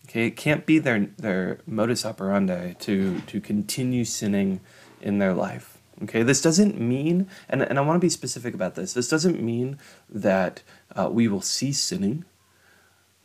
Okay, 0.07 0.27
it 0.27 0.37
can't 0.37 0.67
be 0.67 0.79
their 0.79 1.09
their 1.17 1.59
modus 1.67 2.05
operandi 2.05 2.75
to 2.81 3.21
to 3.21 3.41
continue 3.41 4.05
sinning 4.05 4.61
in 5.01 5.19
their 5.19 5.33
life. 5.33 5.79
Okay, 6.03 6.23
this 6.23 6.43
doesn't 6.43 6.81
mean, 6.81 7.29
and, 7.49 7.63
and 7.63 7.79
I 7.79 7.83
want 7.83 7.97
to 7.97 8.05
be 8.05 8.09
specific 8.09 8.55
about 8.55 8.75
this, 8.75 8.93
this 8.93 9.09
doesn't 9.09 9.41
mean 9.41 9.79
that 10.09 10.63
uh, 10.97 11.09
we 11.11 11.29
will 11.29 11.43
cease 11.43 11.81
sinning. 11.81 12.25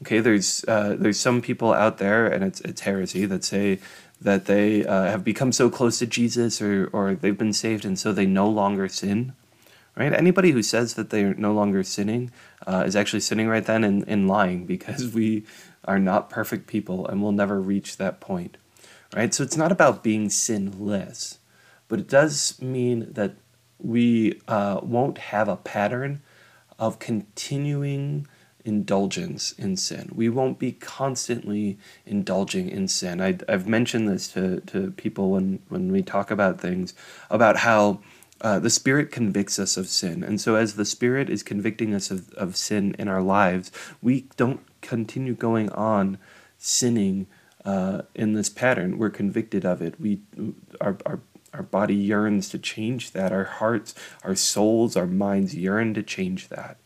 Okay, 0.03 0.19
there's 0.19 0.63
uh, 0.67 0.95
there's 0.97 1.19
some 1.19 1.41
people 1.41 1.73
out 1.73 1.97
there, 1.97 2.27
and 2.27 2.43
it's 2.43 2.61
it's 2.61 2.81
heresy 2.81 3.25
that 3.25 3.43
say 3.43 3.79
that 4.21 4.45
they 4.45 4.85
uh, 4.85 5.05
have 5.05 5.23
become 5.23 5.51
so 5.51 5.69
close 5.69 5.97
to 5.99 6.05
Jesus 6.05 6.61
or 6.61 6.87
or 6.93 7.15
they've 7.15 7.37
been 7.37 7.53
saved, 7.53 7.83
and 7.83 7.97
so 7.97 8.13
they 8.13 8.27
no 8.27 8.47
longer 8.47 8.87
sin. 8.87 9.33
Right? 9.97 10.13
Anybody 10.13 10.51
who 10.51 10.61
says 10.61 10.93
that 10.93 11.09
they're 11.09 11.33
no 11.33 11.53
longer 11.53 11.83
sinning 11.83 12.31
uh, 12.67 12.83
is 12.85 12.95
actually 12.95 13.21
sinning 13.21 13.47
right 13.47 13.65
then 13.65 13.83
and, 13.83 14.07
and 14.07 14.27
lying 14.27 14.65
because 14.65 15.13
we 15.13 15.43
are 15.85 15.99
not 15.99 16.29
perfect 16.29 16.67
people 16.67 17.07
and 17.07 17.21
we'll 17.23 17.31
never 17.31 17.59
reach 17.59 17.97
that 17.97 18.19
point. 18.19 18.57
Right? 19.15 19.33
So 19.33 19.43
it's 19.43 19.57
not 19.57 19.71
about 19.71 20.03
being 20.03 20.29
sinless 20.29 21.39
but 21.87 21.99
it 21.99 22.09
does 22.09 22.61
mean 22.61 23.11
that 23.13 23.35
we 23.79 24.41
uh, 24.47 24.79
won't 24.83 25.17
have 25.17 25.47
a 25.47 25.55
pattern 25.55 26.21
of 26.79 26.99
continuing 26.99 28.27
indulgence 28.65 29.53
in 29.53 29.77
sin. 29.77 30.11
We 30.13 30.27
won't 30.27 30.59
be 30.59 30.73
constantly 30.73 31.77
indulging 32.05 32.69
in 32.69 32.87
sin. 32.87 33.21
I, 33.21 33.37
have 33.47 33.67
mentioned 33.67 34.09
this 34.09 34.27
to, 34.29 34.59
to 34.61 34.91
people 34.91 35.31
when, 35.31 35.59
when 35.69 35.91
we 35.91 36.01
talk 36.01 36.31
about 36.31 36.59
things, 36.59 36.93
about 37.29 37.57
how 37.57 38.01
uh, 38.41 38.59
the 38.59 38.69
Spirit 38.69 39.11
convicts 39.11 39.59
us 39.59 39.77
of 39.77 39.87
sin. 39.87 40.23
And 40.23 40.39
so, 40.39 40.55
as 40.55 40.75
the 40.75 40.85
Spirit 40.85 41.29
is 41.29 41.43
convicting 41.43 41.93
us 41.93 42.11
of, 42.11 42.31
of 42.33 42.55
sin 42.55 42.95
in 42.99 43.07
our 43.07 43.21
lives, 43.21 43.71
we 44.01 44.27
don't 44.37 44.61
continue 44.81 45.33
going 45.33 45.69
on 45.71 46.17
sinning 46.57 47.27
uh, 47.65 48.03
in 48.15 48.33
this 48.33 48.49
pattern. 48.49 48.97
We're 48.97 49.09
convicted 49.09 49.65
of 49.65 49.81
it. 49.81 49.99
We, 49.99 50.21
our, 50.79 50.97
our 51.05 51.19
our 51.53 51.63
body 51.63 51.95
yearns 51.95 52.49
to 52.49 52.59
change 52.59 53.11
that. 53.11 53.31
Our 53.31 53.45
hearts, 53.45 53.95
our 54.23 54.35
souls, 54.35 54.95
our 54.95 55.07
minds 55.07 55.55
yearn 55.55 55.93
to 55.95 56.03
change 56.03 56.49
that. 56.49 56.77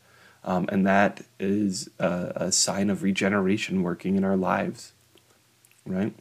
Um, 0.43 0.67
and 0.71 0.87
that 0.87 1.21
is 1.39 1.89
a, 1.99 2.31
a 2.35 2.51
sign 2.51 2.89
of 2.89 3.03
regeneration 3.03 3.83
working 3.83 4.15
in 4.15 4.23
our 4.23 4.37
lives, 4.37 4.93
right? 5.85 6.15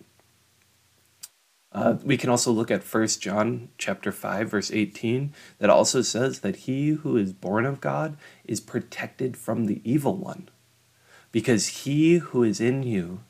Uh, 1.72 1.96
we 2.02 2.16
can 2.16 2.28
also 2.28 2.50
look 2.50 2.70
at 2.70 2.82
1 2.82 3.06
John 3.20 3.68
chapter 3.78 4.10
5 4.10 4.50
verse 4.50 4.72
18 4.72 5.32
that 5.58 5.70
also 5.70 6.02
says 6.02 6.40
that 6.40 6.56
he 6.56 6.88
who 6.90 7.16
is 7.16 7.32
born 7.32 7.64
of 7.64 7.80
God 7.80 8.16
is 8.44 8.60
protected 8.60 9.36
from 9.36 9.66
the 9.66 9.80
evil 9.84 10.16
one 10.16 10.48
because 11.32 11.68
he 11.84 12.18
who 12.18 12.42
is 12.42 12.60
in 12.60 12.82
you 12.82 13.20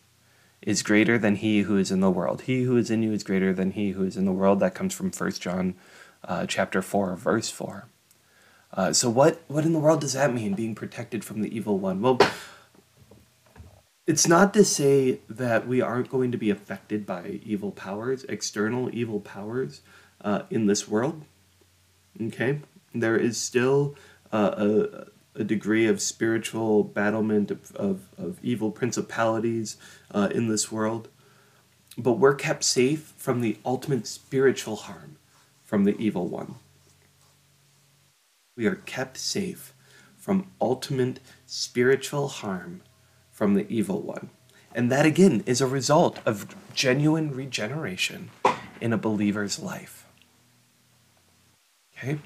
is 0.63 0.83
greater 0.83 1.19
than 1.19 1.37
he 1.37 1.61
who 1.61 1.77
is 1.77 1.91
in 1.91 2.01
the 2.01 2.11
world. 2.11 2.43
He 2.43 2.63
who 2.63 2.77
is 2.77 2.91
in 2.91 3.03
you 3.03 3.13
is 3.13 3.25
greater 3.25 3.53
than 3.53 3.73
he 3.73 3.91
who 3.91 4.05
is 4.05 4.17
in 4.17 4.25
the 4.25 4.33
world. 4.33 4.61
That 4.61 4.75
comes 4.75 4.95
from 4.95 5.11
1 5.11 5.33
John 5.33 5.75
uh, 6.25 6.47
chapter 6.47 6.83
4, 6.83 7.17
verse 7.17 7.51
4. 7.51 7.89
Uh, 8.73 8.93
so 8.93 9.11
what, 9.11 9.43
what 9.49 9.65
in 9.65 9.73
the 9.73 9.79
world 9.79 10.01
does 10.01 10.13
that 10.13 10.33
mean, 10.33 10.55
being 10.55 10.75
protected 10.75 11.25
from 11.25 11.41
the 11.41 11.55
evil 11.55 11.79
one? 11.79 12.01
Well, 12.03 12.19
it's 14.11 14.27
not 14.27 14.53
to 14.53 14.65
say 14.65 15.21
that 15.29 15.69
we 15.69 15.81
aren't 15.81 16.11
going 16.11 16.33
to 16.33 16.37
be 16.37 16.51
affected 16.51 17.07
by 17.07 17.39
evil 17.45 17.71
powers, 17.71 18.25
external 18.25 18.93
evil 18.93 19.21
powers 19.21 19.83
uh, 20.23 20.43
in 20.51 20.67
this 20.67 20.89
world. 20.89 21.25
Okay? 22.21 22.59
There 22.93 23.17
is 23.17 23.41
still 23.41 23.95
uh, 24.33 24.55
a, 25.37 25.41
a 25.41 25.45
degree 25.45 25.87
of 25.87 26.03
spiritual 26.03 26.83
battlement 26.83 27.53
of, 27.53 27.71
of, 27.77 28.09
of 28.19 28.41
evil 28.43 28.73
principalities 28.73 29.77
uh, 30.11 30.29
in 30.35 30.49
this 30.49 30.73
world. 30.73 31.07
But 31.97 32.15
we're 32.15 32.35
kept 32.35 32.65
safe 32.65 33.13
from 33.17 33.43
the 33.43 33.59
ultimate 33.65 34.09
spiritual 34.09 34.75
harm 34.75 35.19
from 35.65 35.85
the 35.85 35.97
evil 35.99 36.27
one. 36.27 36.57
We 38.57 38.67
are 38.67 38.75
kept 38.75 39.19
safe 39.19 39.73
from 40.17 40.49
ultimate 40.61 41.21
spiritual 41.47 42.27
harm 42.27 42.83
from 43.41 43.55
the 43.55 43.67
evil 43.73 44.03
one. 44.03 44.29
And 44.75 44.93
that 44.93 45.07
again 45.07 45.43
is 45.47 45.63
a 45.63 45.67
result 45.67 46.19
of 46.27 46.55
genuine 46.75 47.35
regeneration 47.35 48.29
in 48.83 48.93
a 48.93 48.99
believer's 48.99 49.59
life. 49.59 50.07
Okay? 51.97 52.19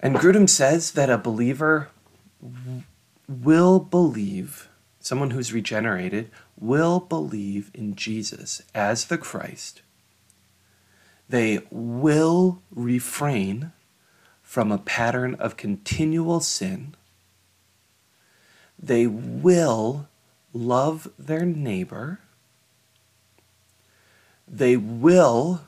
And 0.00 0.16
Grudem 0.16 0.48
says 0.48 0.90
that 0.90 1.08
a 1.08 1.16
believer 1.16 1.90
will 3.28 3.78
believe, 3.78 4.68
someone 4.98 5.30
who's 5.30 5.52
regenerated, 5.52 6.32
will 6.58 6.98
believe 6.98 7.70
in 7.74 7.94
Jesus 7.94 8.60
as 8.74 9.04
the 9.04 9.18
Christ. 9.18 9.82
They 11.28 11.60
will 11.70 12.60
refrain 12.72 13.70
from 14.42 14.72
a 14.72 14.78
pattern 14.78 15.36
of 15.36 15.56
continual 15.56 16.40
sin. 16.40 16.96
They 18.80 19.06
will 19.06 20.08
love 20.52 21.10
their 21.18 21.44
neighbor, 21.44 22.20
they 24.46 24.76
will 24.76 25.62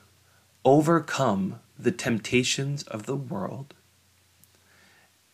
overcome 0.64 1.60
the 1.78 1.92
temptations 1.92 2.82
of 2.84 3.06
the 3.06 3.16
world, 3.16 3.74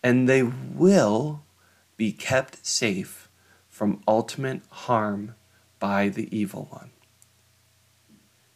and 0.03 0.29
they 0.29 0.43
will 0.43 1.43
be 1.97 2.13
kept 2.13 2.65
safe 2.67 3.29
from 3.69 4.03
ultimate 4.07 4.63
harm 4.71 5.35
by 5.79 6.09
the 6.09 6.35
evil 6.37 6.69
one. 6.71 6.91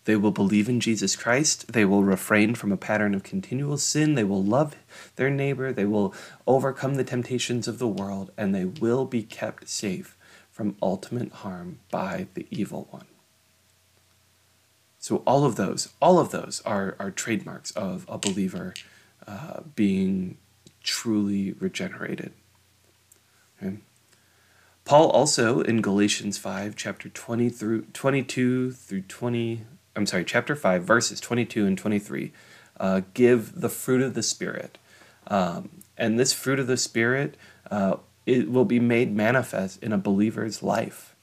They 0.07 0.17
will 0.17 0.31
believe 0.31 0.69
in 0.69 0.81
Jesus 0.81 1.17
Christ. 1.17 1.73
They 1.73 1.85
will 1.85 2.05
refrain 2.05 2.55
from 2.55 2.71
a 2.71 2.77
pattern 2.77 3.13
of 3.13 3.25
continual 3.25 3.77
sin. 3.77 4.15
They 4.15 4.25
will 4.25 4.43
love 4.43 4.77
their 5.17 5.31
neighbor. 5.31 5.73
They 5.73 5.85
will 5.85 6.15
overcome 6.47 6.95
the 6.95 7.05
temptations 7.05 7.67
of 7.67 7.79
the 7.81 7.89
world, 7.89 8.31
and 8.37 8.55
they 8.55 8.65
will 8.65 9.05
be 9.05 9.25
kept 9.25 9.69
safe 9.69 10.17
from 10.51 10.77
ultimate 10.81 11.33
harm 11.33 11.81
by 11.91 12.29
the 12.35 12.47
evil 12.51 12.87
one. 12.91 13.07
So, 15.01 15.23
all 15.27 15.45
of 15.45 15.57
those, 15.57 15.91
all 16.01 16.19
of 16.19 16.31
those 16.31 16.63
are, 16.65 16.97
are 16.99 17.11
trademarks 17.11 17.73
of 17.73 18.07
a 18.09 18.17
believer 18.17 18.75
uh, 19.27 19.61
being 19.75 20.39
truly 20.85 21.53
regenerated. 21.53 22.33
Okay? 23.61 23.79
Paul 24.85 25.11
also 25.11 25.63
in 25.63 25.83
Galatians 25.83 26.39
5, 26.39 26.77
chapter 26.77 27.09
20 27.09 27.51
through 27.51 27.83
22 27.93 28.71
through 28.71 29.03
20, 29.03 29.65
I'm 29.97 30.07
sorry, 30.07 30.25
chapter 30.25 30.55
5, 30.55 30.85
verses 30.85 31.21
22 31.21 31.67
and 31.67 31.79
23, 31.79 32.33
uh, 32.79 33.01
give 33.15 33.61
the 33.61 33.71
fruit 33.71 34.03
of 34.03 34.15
the 34.15 34.23
Spirit. 34.23 34.79
Um, 35.27 35.83
and 35.97 36.19
this 36.19 36.33
fruit 36.33 36.61
of 36.61 36.67
the 36.67 36.77
Spirit 36.77 37.37
uh, 37.71 37.97
it 38.27 38.51
will 38.51 38.65
be 38.65 38.81
made 38.81 39.15
manifest 39.15 39.83
in 39.83 39.93
a 39.93 39.99
believer's 39.99 40.63
life. 40.63 41.15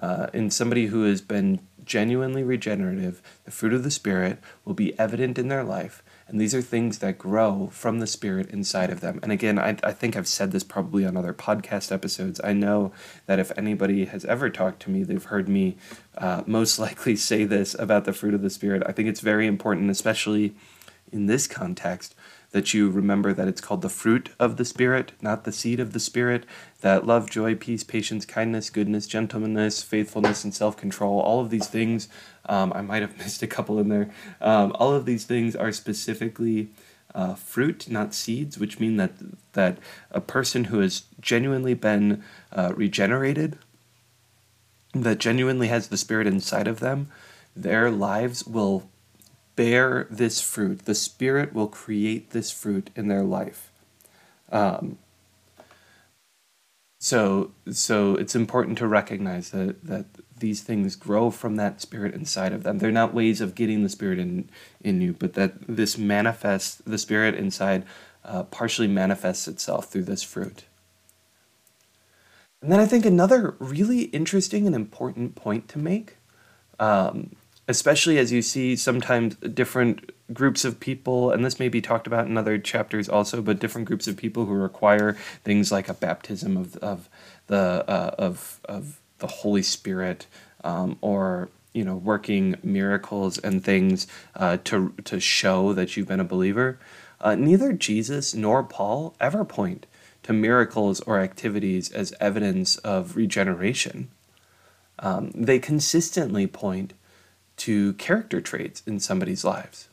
Uh, 0.00 0.26
in 0.34 0.50
somebody 0.50 0.86
who 0.86 1.04
has 1.04 1.22
been 1.22 1.60
genuinely 1.82 2.42
regenerative, 2.42 3.22
the 3.44 3.50
fruit 3.50 3.72
of 3.72 3.82
the 3.82 3.90
Spirit 3.90 4.38
will 4.64 4.74
be 4.74 4.98
evident 4.98 5.38
in 5.38 5.48
their 5.48 5.64
life, 5.64 6.02
and 6.28 6.40
these 6.40 6.54
are 6.54 6.62
things 6.62 6.98
that 6.98 7.18
grow 7.18 7.68
from 7.72 8.00
the 8.00 8.06
Spirit 8.06 8.50
inside 8.50 8.90
of 8.90 9.00
them. 9.00 9.20
And 9.22 9.30
again, 9.30 9.58
I, 9.60 9.76
I 9.84 9.92
think 9.92 10.16
I've 10.16 10.26
said 10.26 10.50
this 10.50 10.64
probably 10.64 11.06
on 11.06 11.16
other 11.16 11.32
podcast 11.32 11.92
episodes. 11.92 12.40
I 12.42 12.52
know 12.52 12.92
that 13.26 13.38
if 13.38 13.52
anybody 13.56 14.06
has 14.06 14.24
ever 14.24 14.50
talked 14.50 14.80
to 14.82 14.90
me, 14.90 15.04
they've 15.04 15.22
heard 15.22 15.48
me 15.48 15.76
uh, 16.18 16.42
most 16.44 16.78
likely 16.80 17.14
say 17.14 17.44
this 17.44 17.74
about 17.78 18.06
the 18.06 18.12
fruit 18.12 18.34
of 18.34 18.42
the 18.42 18.50
Spirit. 18.50 18.82
I 18.86 18.92
think 18.92 19.08
it's 19.08 19.20
very 19.20 19.46
important, 19.46 19.90
especially 19.90 20.54
in 21.12 21.26
this 21.26 21.46
context, 21.46 22.16
that 22.52 22.72
you 22.72 22.88
remember 22.90 23.32
that 23.32 23.48
it's 23.48 23.60
called 23.60 23.82
the 23.82 23.88
fruit 23.88 24.30
of 24.38 24.56
the 24.56 24.64
Spirit, 24.64 25.12
not 25.20 25.44
the 25.44 25.52
seed 25.52 25.80
of 25.80 25.92
the 25.92 26.00
Spirit, 26.00 26.44
that 26.80 27.06
love, 27.06 27.30
joy, 27.30 27.54
peace, 27.54 27.84
patience, 27.84 28.24
kindness, 28.24 28.70
goodness, 28.70 29.06
gentleness, 29.06 29.82
faithfulness, 29.82 30.44
and 30.44 30.54
self 30.54 30.76
control, 30.76 31.20
all 31.20 31.40
of 31.40 31.50
these 31.50 31.68
things, 31.68 32.08
um, 32.48 32.72
I 32.74 32.82
might 32.82 33.02
have 33.02 33.18
missed 33.18 33.42
a 33.42 33.46
couple 33.46 33.78
in 33.78 33.88
there, 33.88 34.10
um, 34.40 34.72
all 34.76 34.92
of 34.92 35.06
these 35.06 35.24
things 35.24 35.56
are 35.56 35.72
specifically. 35.72 36.68
Uh, 37.14 37.34
fruit, 37.34 37.88
not 37.88 38.12
seeds, 38.12 38.58
which 38.58 38.78
mean 38.78 38.98
that 38.98 39.12
that 39.54 39.78
a 40.10 40.20
person 40.20 40.64
who 40.64 40.80
has 40.80 41.04
genuinely 41.18 41.72
been 41.72 42.22
uh, 42.52 42.74
regenerated, 42.76 43.58
that 44.92 45.16
genuinely 45.16 45.68
has 45.68 45.88
the 45.88 45.96
Spirit 45.96 46.26
inside 46.26 46.68
of 46.68 46.80
them, 46.80 47.08
their 47.56 47.90
lives 47.90 48.46
will 48.46 48.90
bear 49.56 50.06
this 50.10 50.40
fruit. 50.40 50.84
The 50.84 50.94
Spirit 50.94 51.52
will 51.52 51.68
create 51.68 52.30
this 52.30 52.50
fruit 52.50 52.90
in 52.94 53.08
their 53.08 53.24
life. 53.24 53.72
Um, 54.52 54.98
so, 56.98 57.52
so 57.70 58.14
it's 58.14 58.34
important 58.34 58.78
to 58.78 58.86
recognize 58.86 59.50
that 59.50 59.84
that 59.84 60.06
these 60.38 60.62
things 60.62 60.96
grow 60.96 61.30
from 61.30 61.56
that 61.56 61.80
spirit 61.80 62.14
inside 62.14 62.52
of 62.52 62.62
them. 62.62 62.78
They're 62.78 62.92
not 62.92 63.14
ways 63.14 63.40
of 63.40 63.54
getting 63.54 63.82
the 63.82 63.88
spirit 63.88 64.18
in 64.18 64.48
in 64.80 65.00
you, 65.00 65.12
but 65.12 65.34
that 65.34 65.54
this 65.66 65.96
manifests 65.96 66.76
the 66.86 66.98
spirit 66.98 67.34
inside 67.34 67.84
uh, 68.24 68.42
partially 68.44 68.88
manifests 68.88 69.46
itself 69.46 69.86
through 69.90 70.04
this 70.04 70.22
fruit. 70.22 70.64
And 72.60 72.72
then 72.72 72.80
I 72.80 72.86
think 72.86 73.06
another 73.06 73.54
really 73.60 74.02
interesting 74.04 74.66
and 74.66 74.74
important 74.74 75.36
point 75.36 75.68
to 75.68 75.78
make 75.78 76.16
um, 76.80 77.36
especially 77.68 78.18
as 78.18 78.32
you 78.32 78.42
see 78.42 78.76
sometimes 78.76 79.34
different 79.36 80.10
groups 80.32 80.64
of 80.64 80.80
people, 80.80 81.30
and 81.30 81.44
this 81.44 81.58
may 81.58 81.68
be 81.68 81.80
talked 81.80 82.06
about 82.06 82.26
in 82.26 82.36
other 82.36 82.58
chapters 82.58 83.08
also, 83.08 83.42
but 83.42 83.58
different 83.58 83.86
groups 83.86 84.06
of 84.06 84.16
people 84.16 84.46
who 84.46 84.54
require 84.54 85.16
things 85.44 85.72
like 85.72 85.88
a 85.88 85.94
baptism 85.94 86.56
of, 86.56 86.76
of 86.76 87.08
the 87.46 87.84
uh, 87.88 88.14
of 88.18 88.60
of 88.64 89.00
the 89.18 89.26
Holy 89.26 89.62
Spirit, 89.62 90.26
um, 90.64 90.98
or 91.00 91.48
you 91.72 91.84
know, 91.84 91.96
working 91.96 92.56
miracles 92.62 93.38
and 93.38 93.62
things 93.62 94.06
uh, 94.34 94.56
to 94.64 94.94
to 95.04 95.20
show 95.20 95.72
that 95.72 95.96
you've 95.96 96.08
been 96.08 96.20
a 96.20 96.24
believer. 96.24 96.78
Uh, 97.20 97.34
neither 97.34 97.72
Jesus 97.72 98.34
nor 98.34 98.62
Paul 98.62 99.14
ever 99.20 99.44
point 99.44 99.86
to 100.22 100.32
miracles 100.32 101.00
or 101.00 101.20
activities 101.20 101.90
as 101.92 102.14
evidence 102.20 102.76
of 102.78 103.16
regeneration. 103.16 104.10
Um, 104.98 105.30
they 105.34 105.58
consistently 105.58 106.46
point 106.46 106.94
to 107.56 107.94
character 107.94 108.40
traits 108.40 108.82
in 108.86 109.00
somebody's 109.00 109.44
lives. 109.44 109.88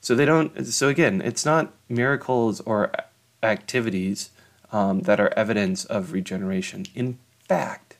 So 0.00 0.14
they 0.14 0.24
don't. 0.24 0.66
So 0.66 0.88
again, 0.88 1.20
it's 1.20 1.44
not 1.44 1.72
miracles 1.88 2.60
or 2.62 2.90
activities 3.42 4.30
um, 4.72 5.00
that 5.00 5.20
are 5.20 5.32
evidence 5.36 5.84
of 5.84 6.12
regeneration. 6.12 6.86
In 6.94 7.18
fact, 7.48 7.96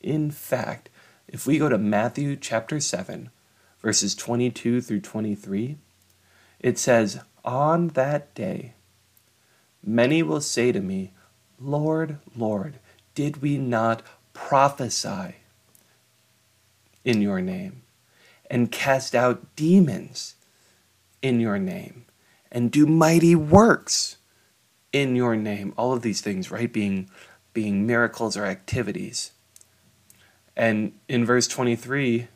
in 0.00 0.30
fact, 0.30 0.90
if 1.28 1.46
we 1.46 1.58
go 1.58 1.68
to 1.68 1.78
Matthew 1.78 2.36
chapter 2.36 2.80
seven, 2.80 3.30
verses 3.80 4.14
twenty-two 4.14 4.80
through 4.80 5.00
twenty-three, 5.00 5.76
it 6.60 6.78
says, 6.78 7.20
"On 7.44 7.88
that 7.88 8.34
day, 8.34 8.74
many 9.82 10.22
will 10.22 10.42
say 10.42 10.72
to 10.72 10.80
me, 10.80 11.12
Lord, 11.58 12.18
Lord, 12.36 12.78
did 13.14 13.40
we 13.40 13.56
not 13.56 14.02
prophesy?" 14.34 15.36
In 17.04 17.22
your 17.22 17.40
name, 17.40 17.82
and 18.50 18.72
cast 18.72 19.14
out 19.14 19.56
demons 19.56 20.36
in 21.20 21.40
your 21.40 21.58
name, 21.58 22.04
and 22.50 22.70
do 22.70 22.86
mighty 22.86 23.34
works 23.34 24.16
in 24.92 25.16
your 25.16 25.36
name. 25.36 25.72
All 25.76 25.92
of 25.92 26.02
these 26.02 26.20
things, 26.20 26.50
right? 26.50 26.72
Being 26.72 27.08
being 27.52 27.86
miracles 27.86 28.36
or 28.36 28.46
activities. 28.46 29.32
And 30.56 30.92
in 31.08 31.24
verse 31.24 31.46
23, 31.48 32.28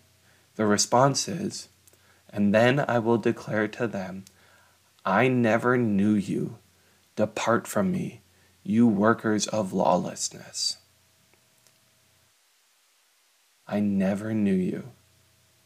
the 0.56 0.66
response 0.66 1.28
is, 1.28 1.68
And 2.30 2.54
then 2.54 2.84
I 2.86 2.98
will 2.98 3.18
declare 3.18 3.68
to 3.68 3.86
them, 3.86 4.24
I 5.04 5.28
never 5.28 5.76
knew 5.76 6.14
you. 6.14 6.58
Depart 7.14 7.66
from 7.66 7.92
me, 7.92 8.20
you 8.62 8.86
workers 8.86 9.46
of 9.46 9.72
lawlessness. 9.72 10.78
I 13.66 13.80
never 13.80 14.32
knew 14.32 14.54
you. 14.54 14.92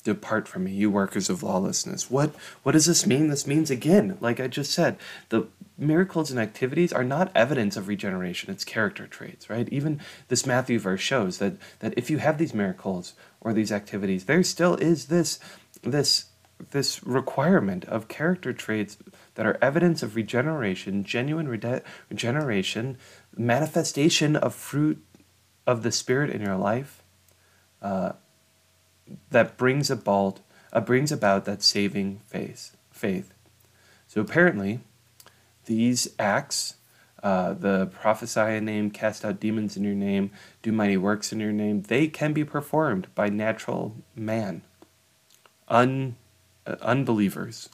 Depart 0.02 0.48
from 0.48 0.64
me, 0.64 0.72
you 0.72 0.90
workers 0.90 1.28
of 1.28 1.42
lawlessness. 1.42 2.10
What 2.10 2.34
what 2.62 2.72
does 2.72 2.86
this 2.86 3.06
mean? 3.06 3.28
This 3.28 3.46
means 3.46 3.70
again, 3.70 4.16
like 4.20 4.40
I 4.40 4.48
just 4.48 4.72
said, 4.72 4.96
the 5.28 5.48
miracles 5.76 6.30
and 6.30 6.40
activities 6.40 6.92
are 6.92 7.04
not 7.04 7.30
evidence 7.34 7.76
of 7.76 7.86
regeneration, 7.86 8.50
it's 8.50 8.64
character 8.64 9.06
traits, 9.06 9.50
right? 9.50 9.68
Even 9.70 10.00
this 10.28 10.46
Matthew 10.46 10.78
verse 10.78 11.00
shows 11.00 11.36
that 11.38 11.54
that 11.80 11.92
if 11.98 12.08
you 12.08 12.16
have 12.16 12.38
these 12.38 12.54
miracles 12.54 13.12
or 13.42 13.52
these 13.52 13.70
activities, 13.70 14.24
there 14.24 14.42
still 14.42 14.74
is 14.76 15.06
this 15.06 15.38
this 15.82 16.26
this 16.70 17.02
requirement 17.04 17.84
of 17.86 18.08
character 18.08 18.52
traits 18.52 18.96
that 19.34 19.46
are 19.46 19.58
evidence 19.62 20.02
of 20.02 20.16
regeneration, 20.16 21.04
genuine 21.04 21.48
rede- 21.48 21.82
regeneration, 22.08 22.98
manifestation 23.36 24.36
of 24.36 24.54
fruit 24.54 25.02
of 25.66 25.82
the 25.82 25.92
Spirit 25.92 26.30
in 26.30 26.42
your 26.42 26.56
life, 26.56 26.99
uh, 27.82 28.12
that 29.30 29.56
brings 29.56 29.90
about 29.90 30.40
uh, 30.72 30.80
brings 30.80 31.10
about 31.10 31.44
that 31.44 31.62
saving 31.62 32.20
faith. 32.26 32.76
Faith. 32.90 33.32
So 34.06 34.20
apparently, 34.20 34.80
these 35.66 36.08
acts, 36.18 36.74
uh, 37.22 37.54
the 37.54 37.86
prophesy 37.86 38.56
in 38.56 38.64
name, 38.64 38.90
cast 38.90 39.24
out 39.24 39.40
demons 39.40 39.76
in 39.76 39.84
your 39.84 39.94
name, 39.94 40.30
do 40.62 40.72
mighty 40.72 40.96
works 40.96 41.32
in 41.32 41.40
your 41.40 41.52
name, 41.52 41.82
they 41.82 42.08
can 42.08 42.32
be 42.32 42.44
performed 42.44 43.06
by 43.14 43.28
natural 43.28 43.96
man, 44.14 44.62
un, 45.68 46.16
uh, 46.66 46.76
unbelievers. 46.80 47.68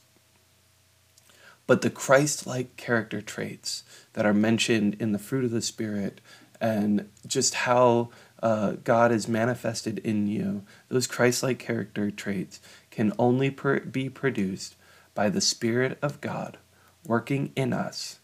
But 1.65 1.81
the 1.81 1.89
Christ 1.89 2.47
like 2.47 2.77
character 2.77 3.21
traits 3.21 3.83
that 4.13 4.25
are 4.25 4.33
mentioned 4.33 4.95
in 4.99 5.11
the 5.11 5.19
fruit 5.19 5.43
of 5.43 5.51
the 5.51 5.61
Spirit 5.61 6.21
and 6.61 7.09
just 7.25 7.53
how 7.53 8.09
uh, 8.41 8.73
God 8.83 9.11
is 9.11 9.27
manifested 9.27 9.99
in 9.99 10.27
you, 10.27 10.63
those 10.89 11.07
Christ 11.07 11.43
like 11.43 11.59
character 11.59 12.11
traits 12.11 12.59
can 12.91 13.13
only 13.17 13.49
per- 13.49 13.79
be 13.79 14.09
produced 14.09 14.75
by 15.15 15.29
the 15.29 15.41
Spirit 15.41 15.97
of 16.01 16.21
God 16.21 16.57
working 17.05 17.51
in 17.55 17.73
us 17.73 18.19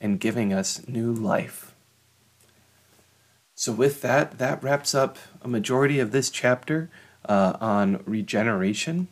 and 0.00 0.20
giving 0.20 0.52
us 0.52 0.86
new 0.86 1.12
life. 1.12 1.74
So, 3.54 3.72
with 3.72 4.02
that, 4.02 4.38
that 4.38 4.62
wraps 4.62 4.94
up 4.94 5.16
a 5.40 5.48
majority 5.48 5.98
of 5.98 6.12
this 6.12 6.28
chapter 6.28 6.90
uh, 7.26 7.56
on 7.60 8.02
regeneration. 8.04 9.08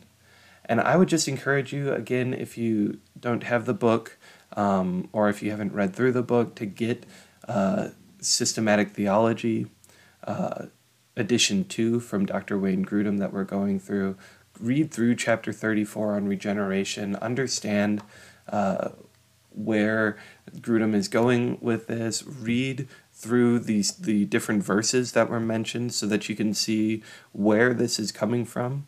And 0.65 0.79
I 0.79 0.97
would 0.97 1.09
just 1.09 1.27
encourage 1.27 1.73
you, 1.73 1.93
again, 1.93 2.33
if 2.33 2.57
you 2.57 2.99
don't 3.19 3.43
have 3.43 3.65
the 3.65 3.73
book 3.73 4.17
um, 4.53 5.09
or 5.13 5.29
if 5.29 5.41
you 5.41 5.51
haven't 5.51 5.73
read 5.73 5.95
through 5.95 6.11
the 6.11 6.23
book, 6.23 6.55
to 6.55 6.65
get 6.65 7.05
uh, 7.47 7.89
Systematic 8.19 8.91
Theology, 8.91 9.67
uh, 10.25 10.65
edition 11.15 11.65
two 11.65 11.99
from 11.99 12.25
Dr. 12.25 12.57
Wayne 12.57 12.85
Grudem 12.85 13.19
that 13.19 13.33
we're 13.33 13.43
going 13.43 13.79
through. 13.79 14.17
Read 14.59 14.91
through 14.91 15.15
chapter 15.15 15.51
34 15.51 16.15
on 16.15 16.27
regeneration, 16.27 17.15
understand 17.17 18.01
uh, 18.49 18.89
where 19.51 20.17
Grudem 20.57 20.93
is 20.93 21.07
going 21.07 21.57
with 21.61 21.87
this, 21.87 22.23
read 22.25 22.87
through 23.11 23.59
these 23.59 23.93
the 23.93 24.25
different 24.25 24.63
verses 24.63 25.13
that 25.13 25.29
were 25.29 25.39
mentioned 25.39 25.93
so 25.93 26.05
that 26.05 26.27
you 26.27 26.35
can 26.35 26.53
see 26.53 27.01
where 27.31 27.73
this 27.73 27.97
is 27.97 28.11
coming 28.11 28.45
from. 28.45 28.87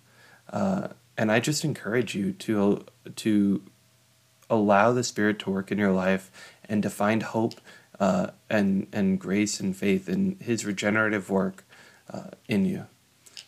Uh, 0.52 0.89
and 1.17 1.32
I 1.32 1.39
just 1.39 1.63
encourage 1.63 2.13
you 2.13 2.34
to 2.34 2.86
to 3.15 3.63
allow 4.50 4.91
the 4.91 5.04
Spirit 5.04 5.39
to 5.39 5.50
work 5.50 5.71
in 5.71 5.78
your 5.78 5.91
life 5.91 6.32
and 6.65 6.84
to 6.84 6.89
find 6.89 7.23
hope 7.23 7.60
uh, 7.99 8.27
and 8.49 8.88
and 8.93 9.19
grace 9.19 9.60
and 9.60 9.75
faith 9.75 10.07
in 10.07 10.38
His 10.39 10.65
regenerative 10.65 11.29
work 11.29 11.63
uh, 12.12 12.31
in 12.47 12.65
you. 12.65 12.86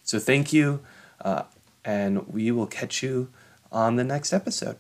So 0.04 0.20
thank 0.20 0.52
you, 0.52 0.82
uh, 1.22 1.44
and 1.86 2.28
we 2.28 2.52
will 2.52 2.68
catch 2.68 3.04
you 3.04 3.30
on 3.72 3.96
the 3.96 4.04
next 4.04 4.34
episode. 4.34 4.78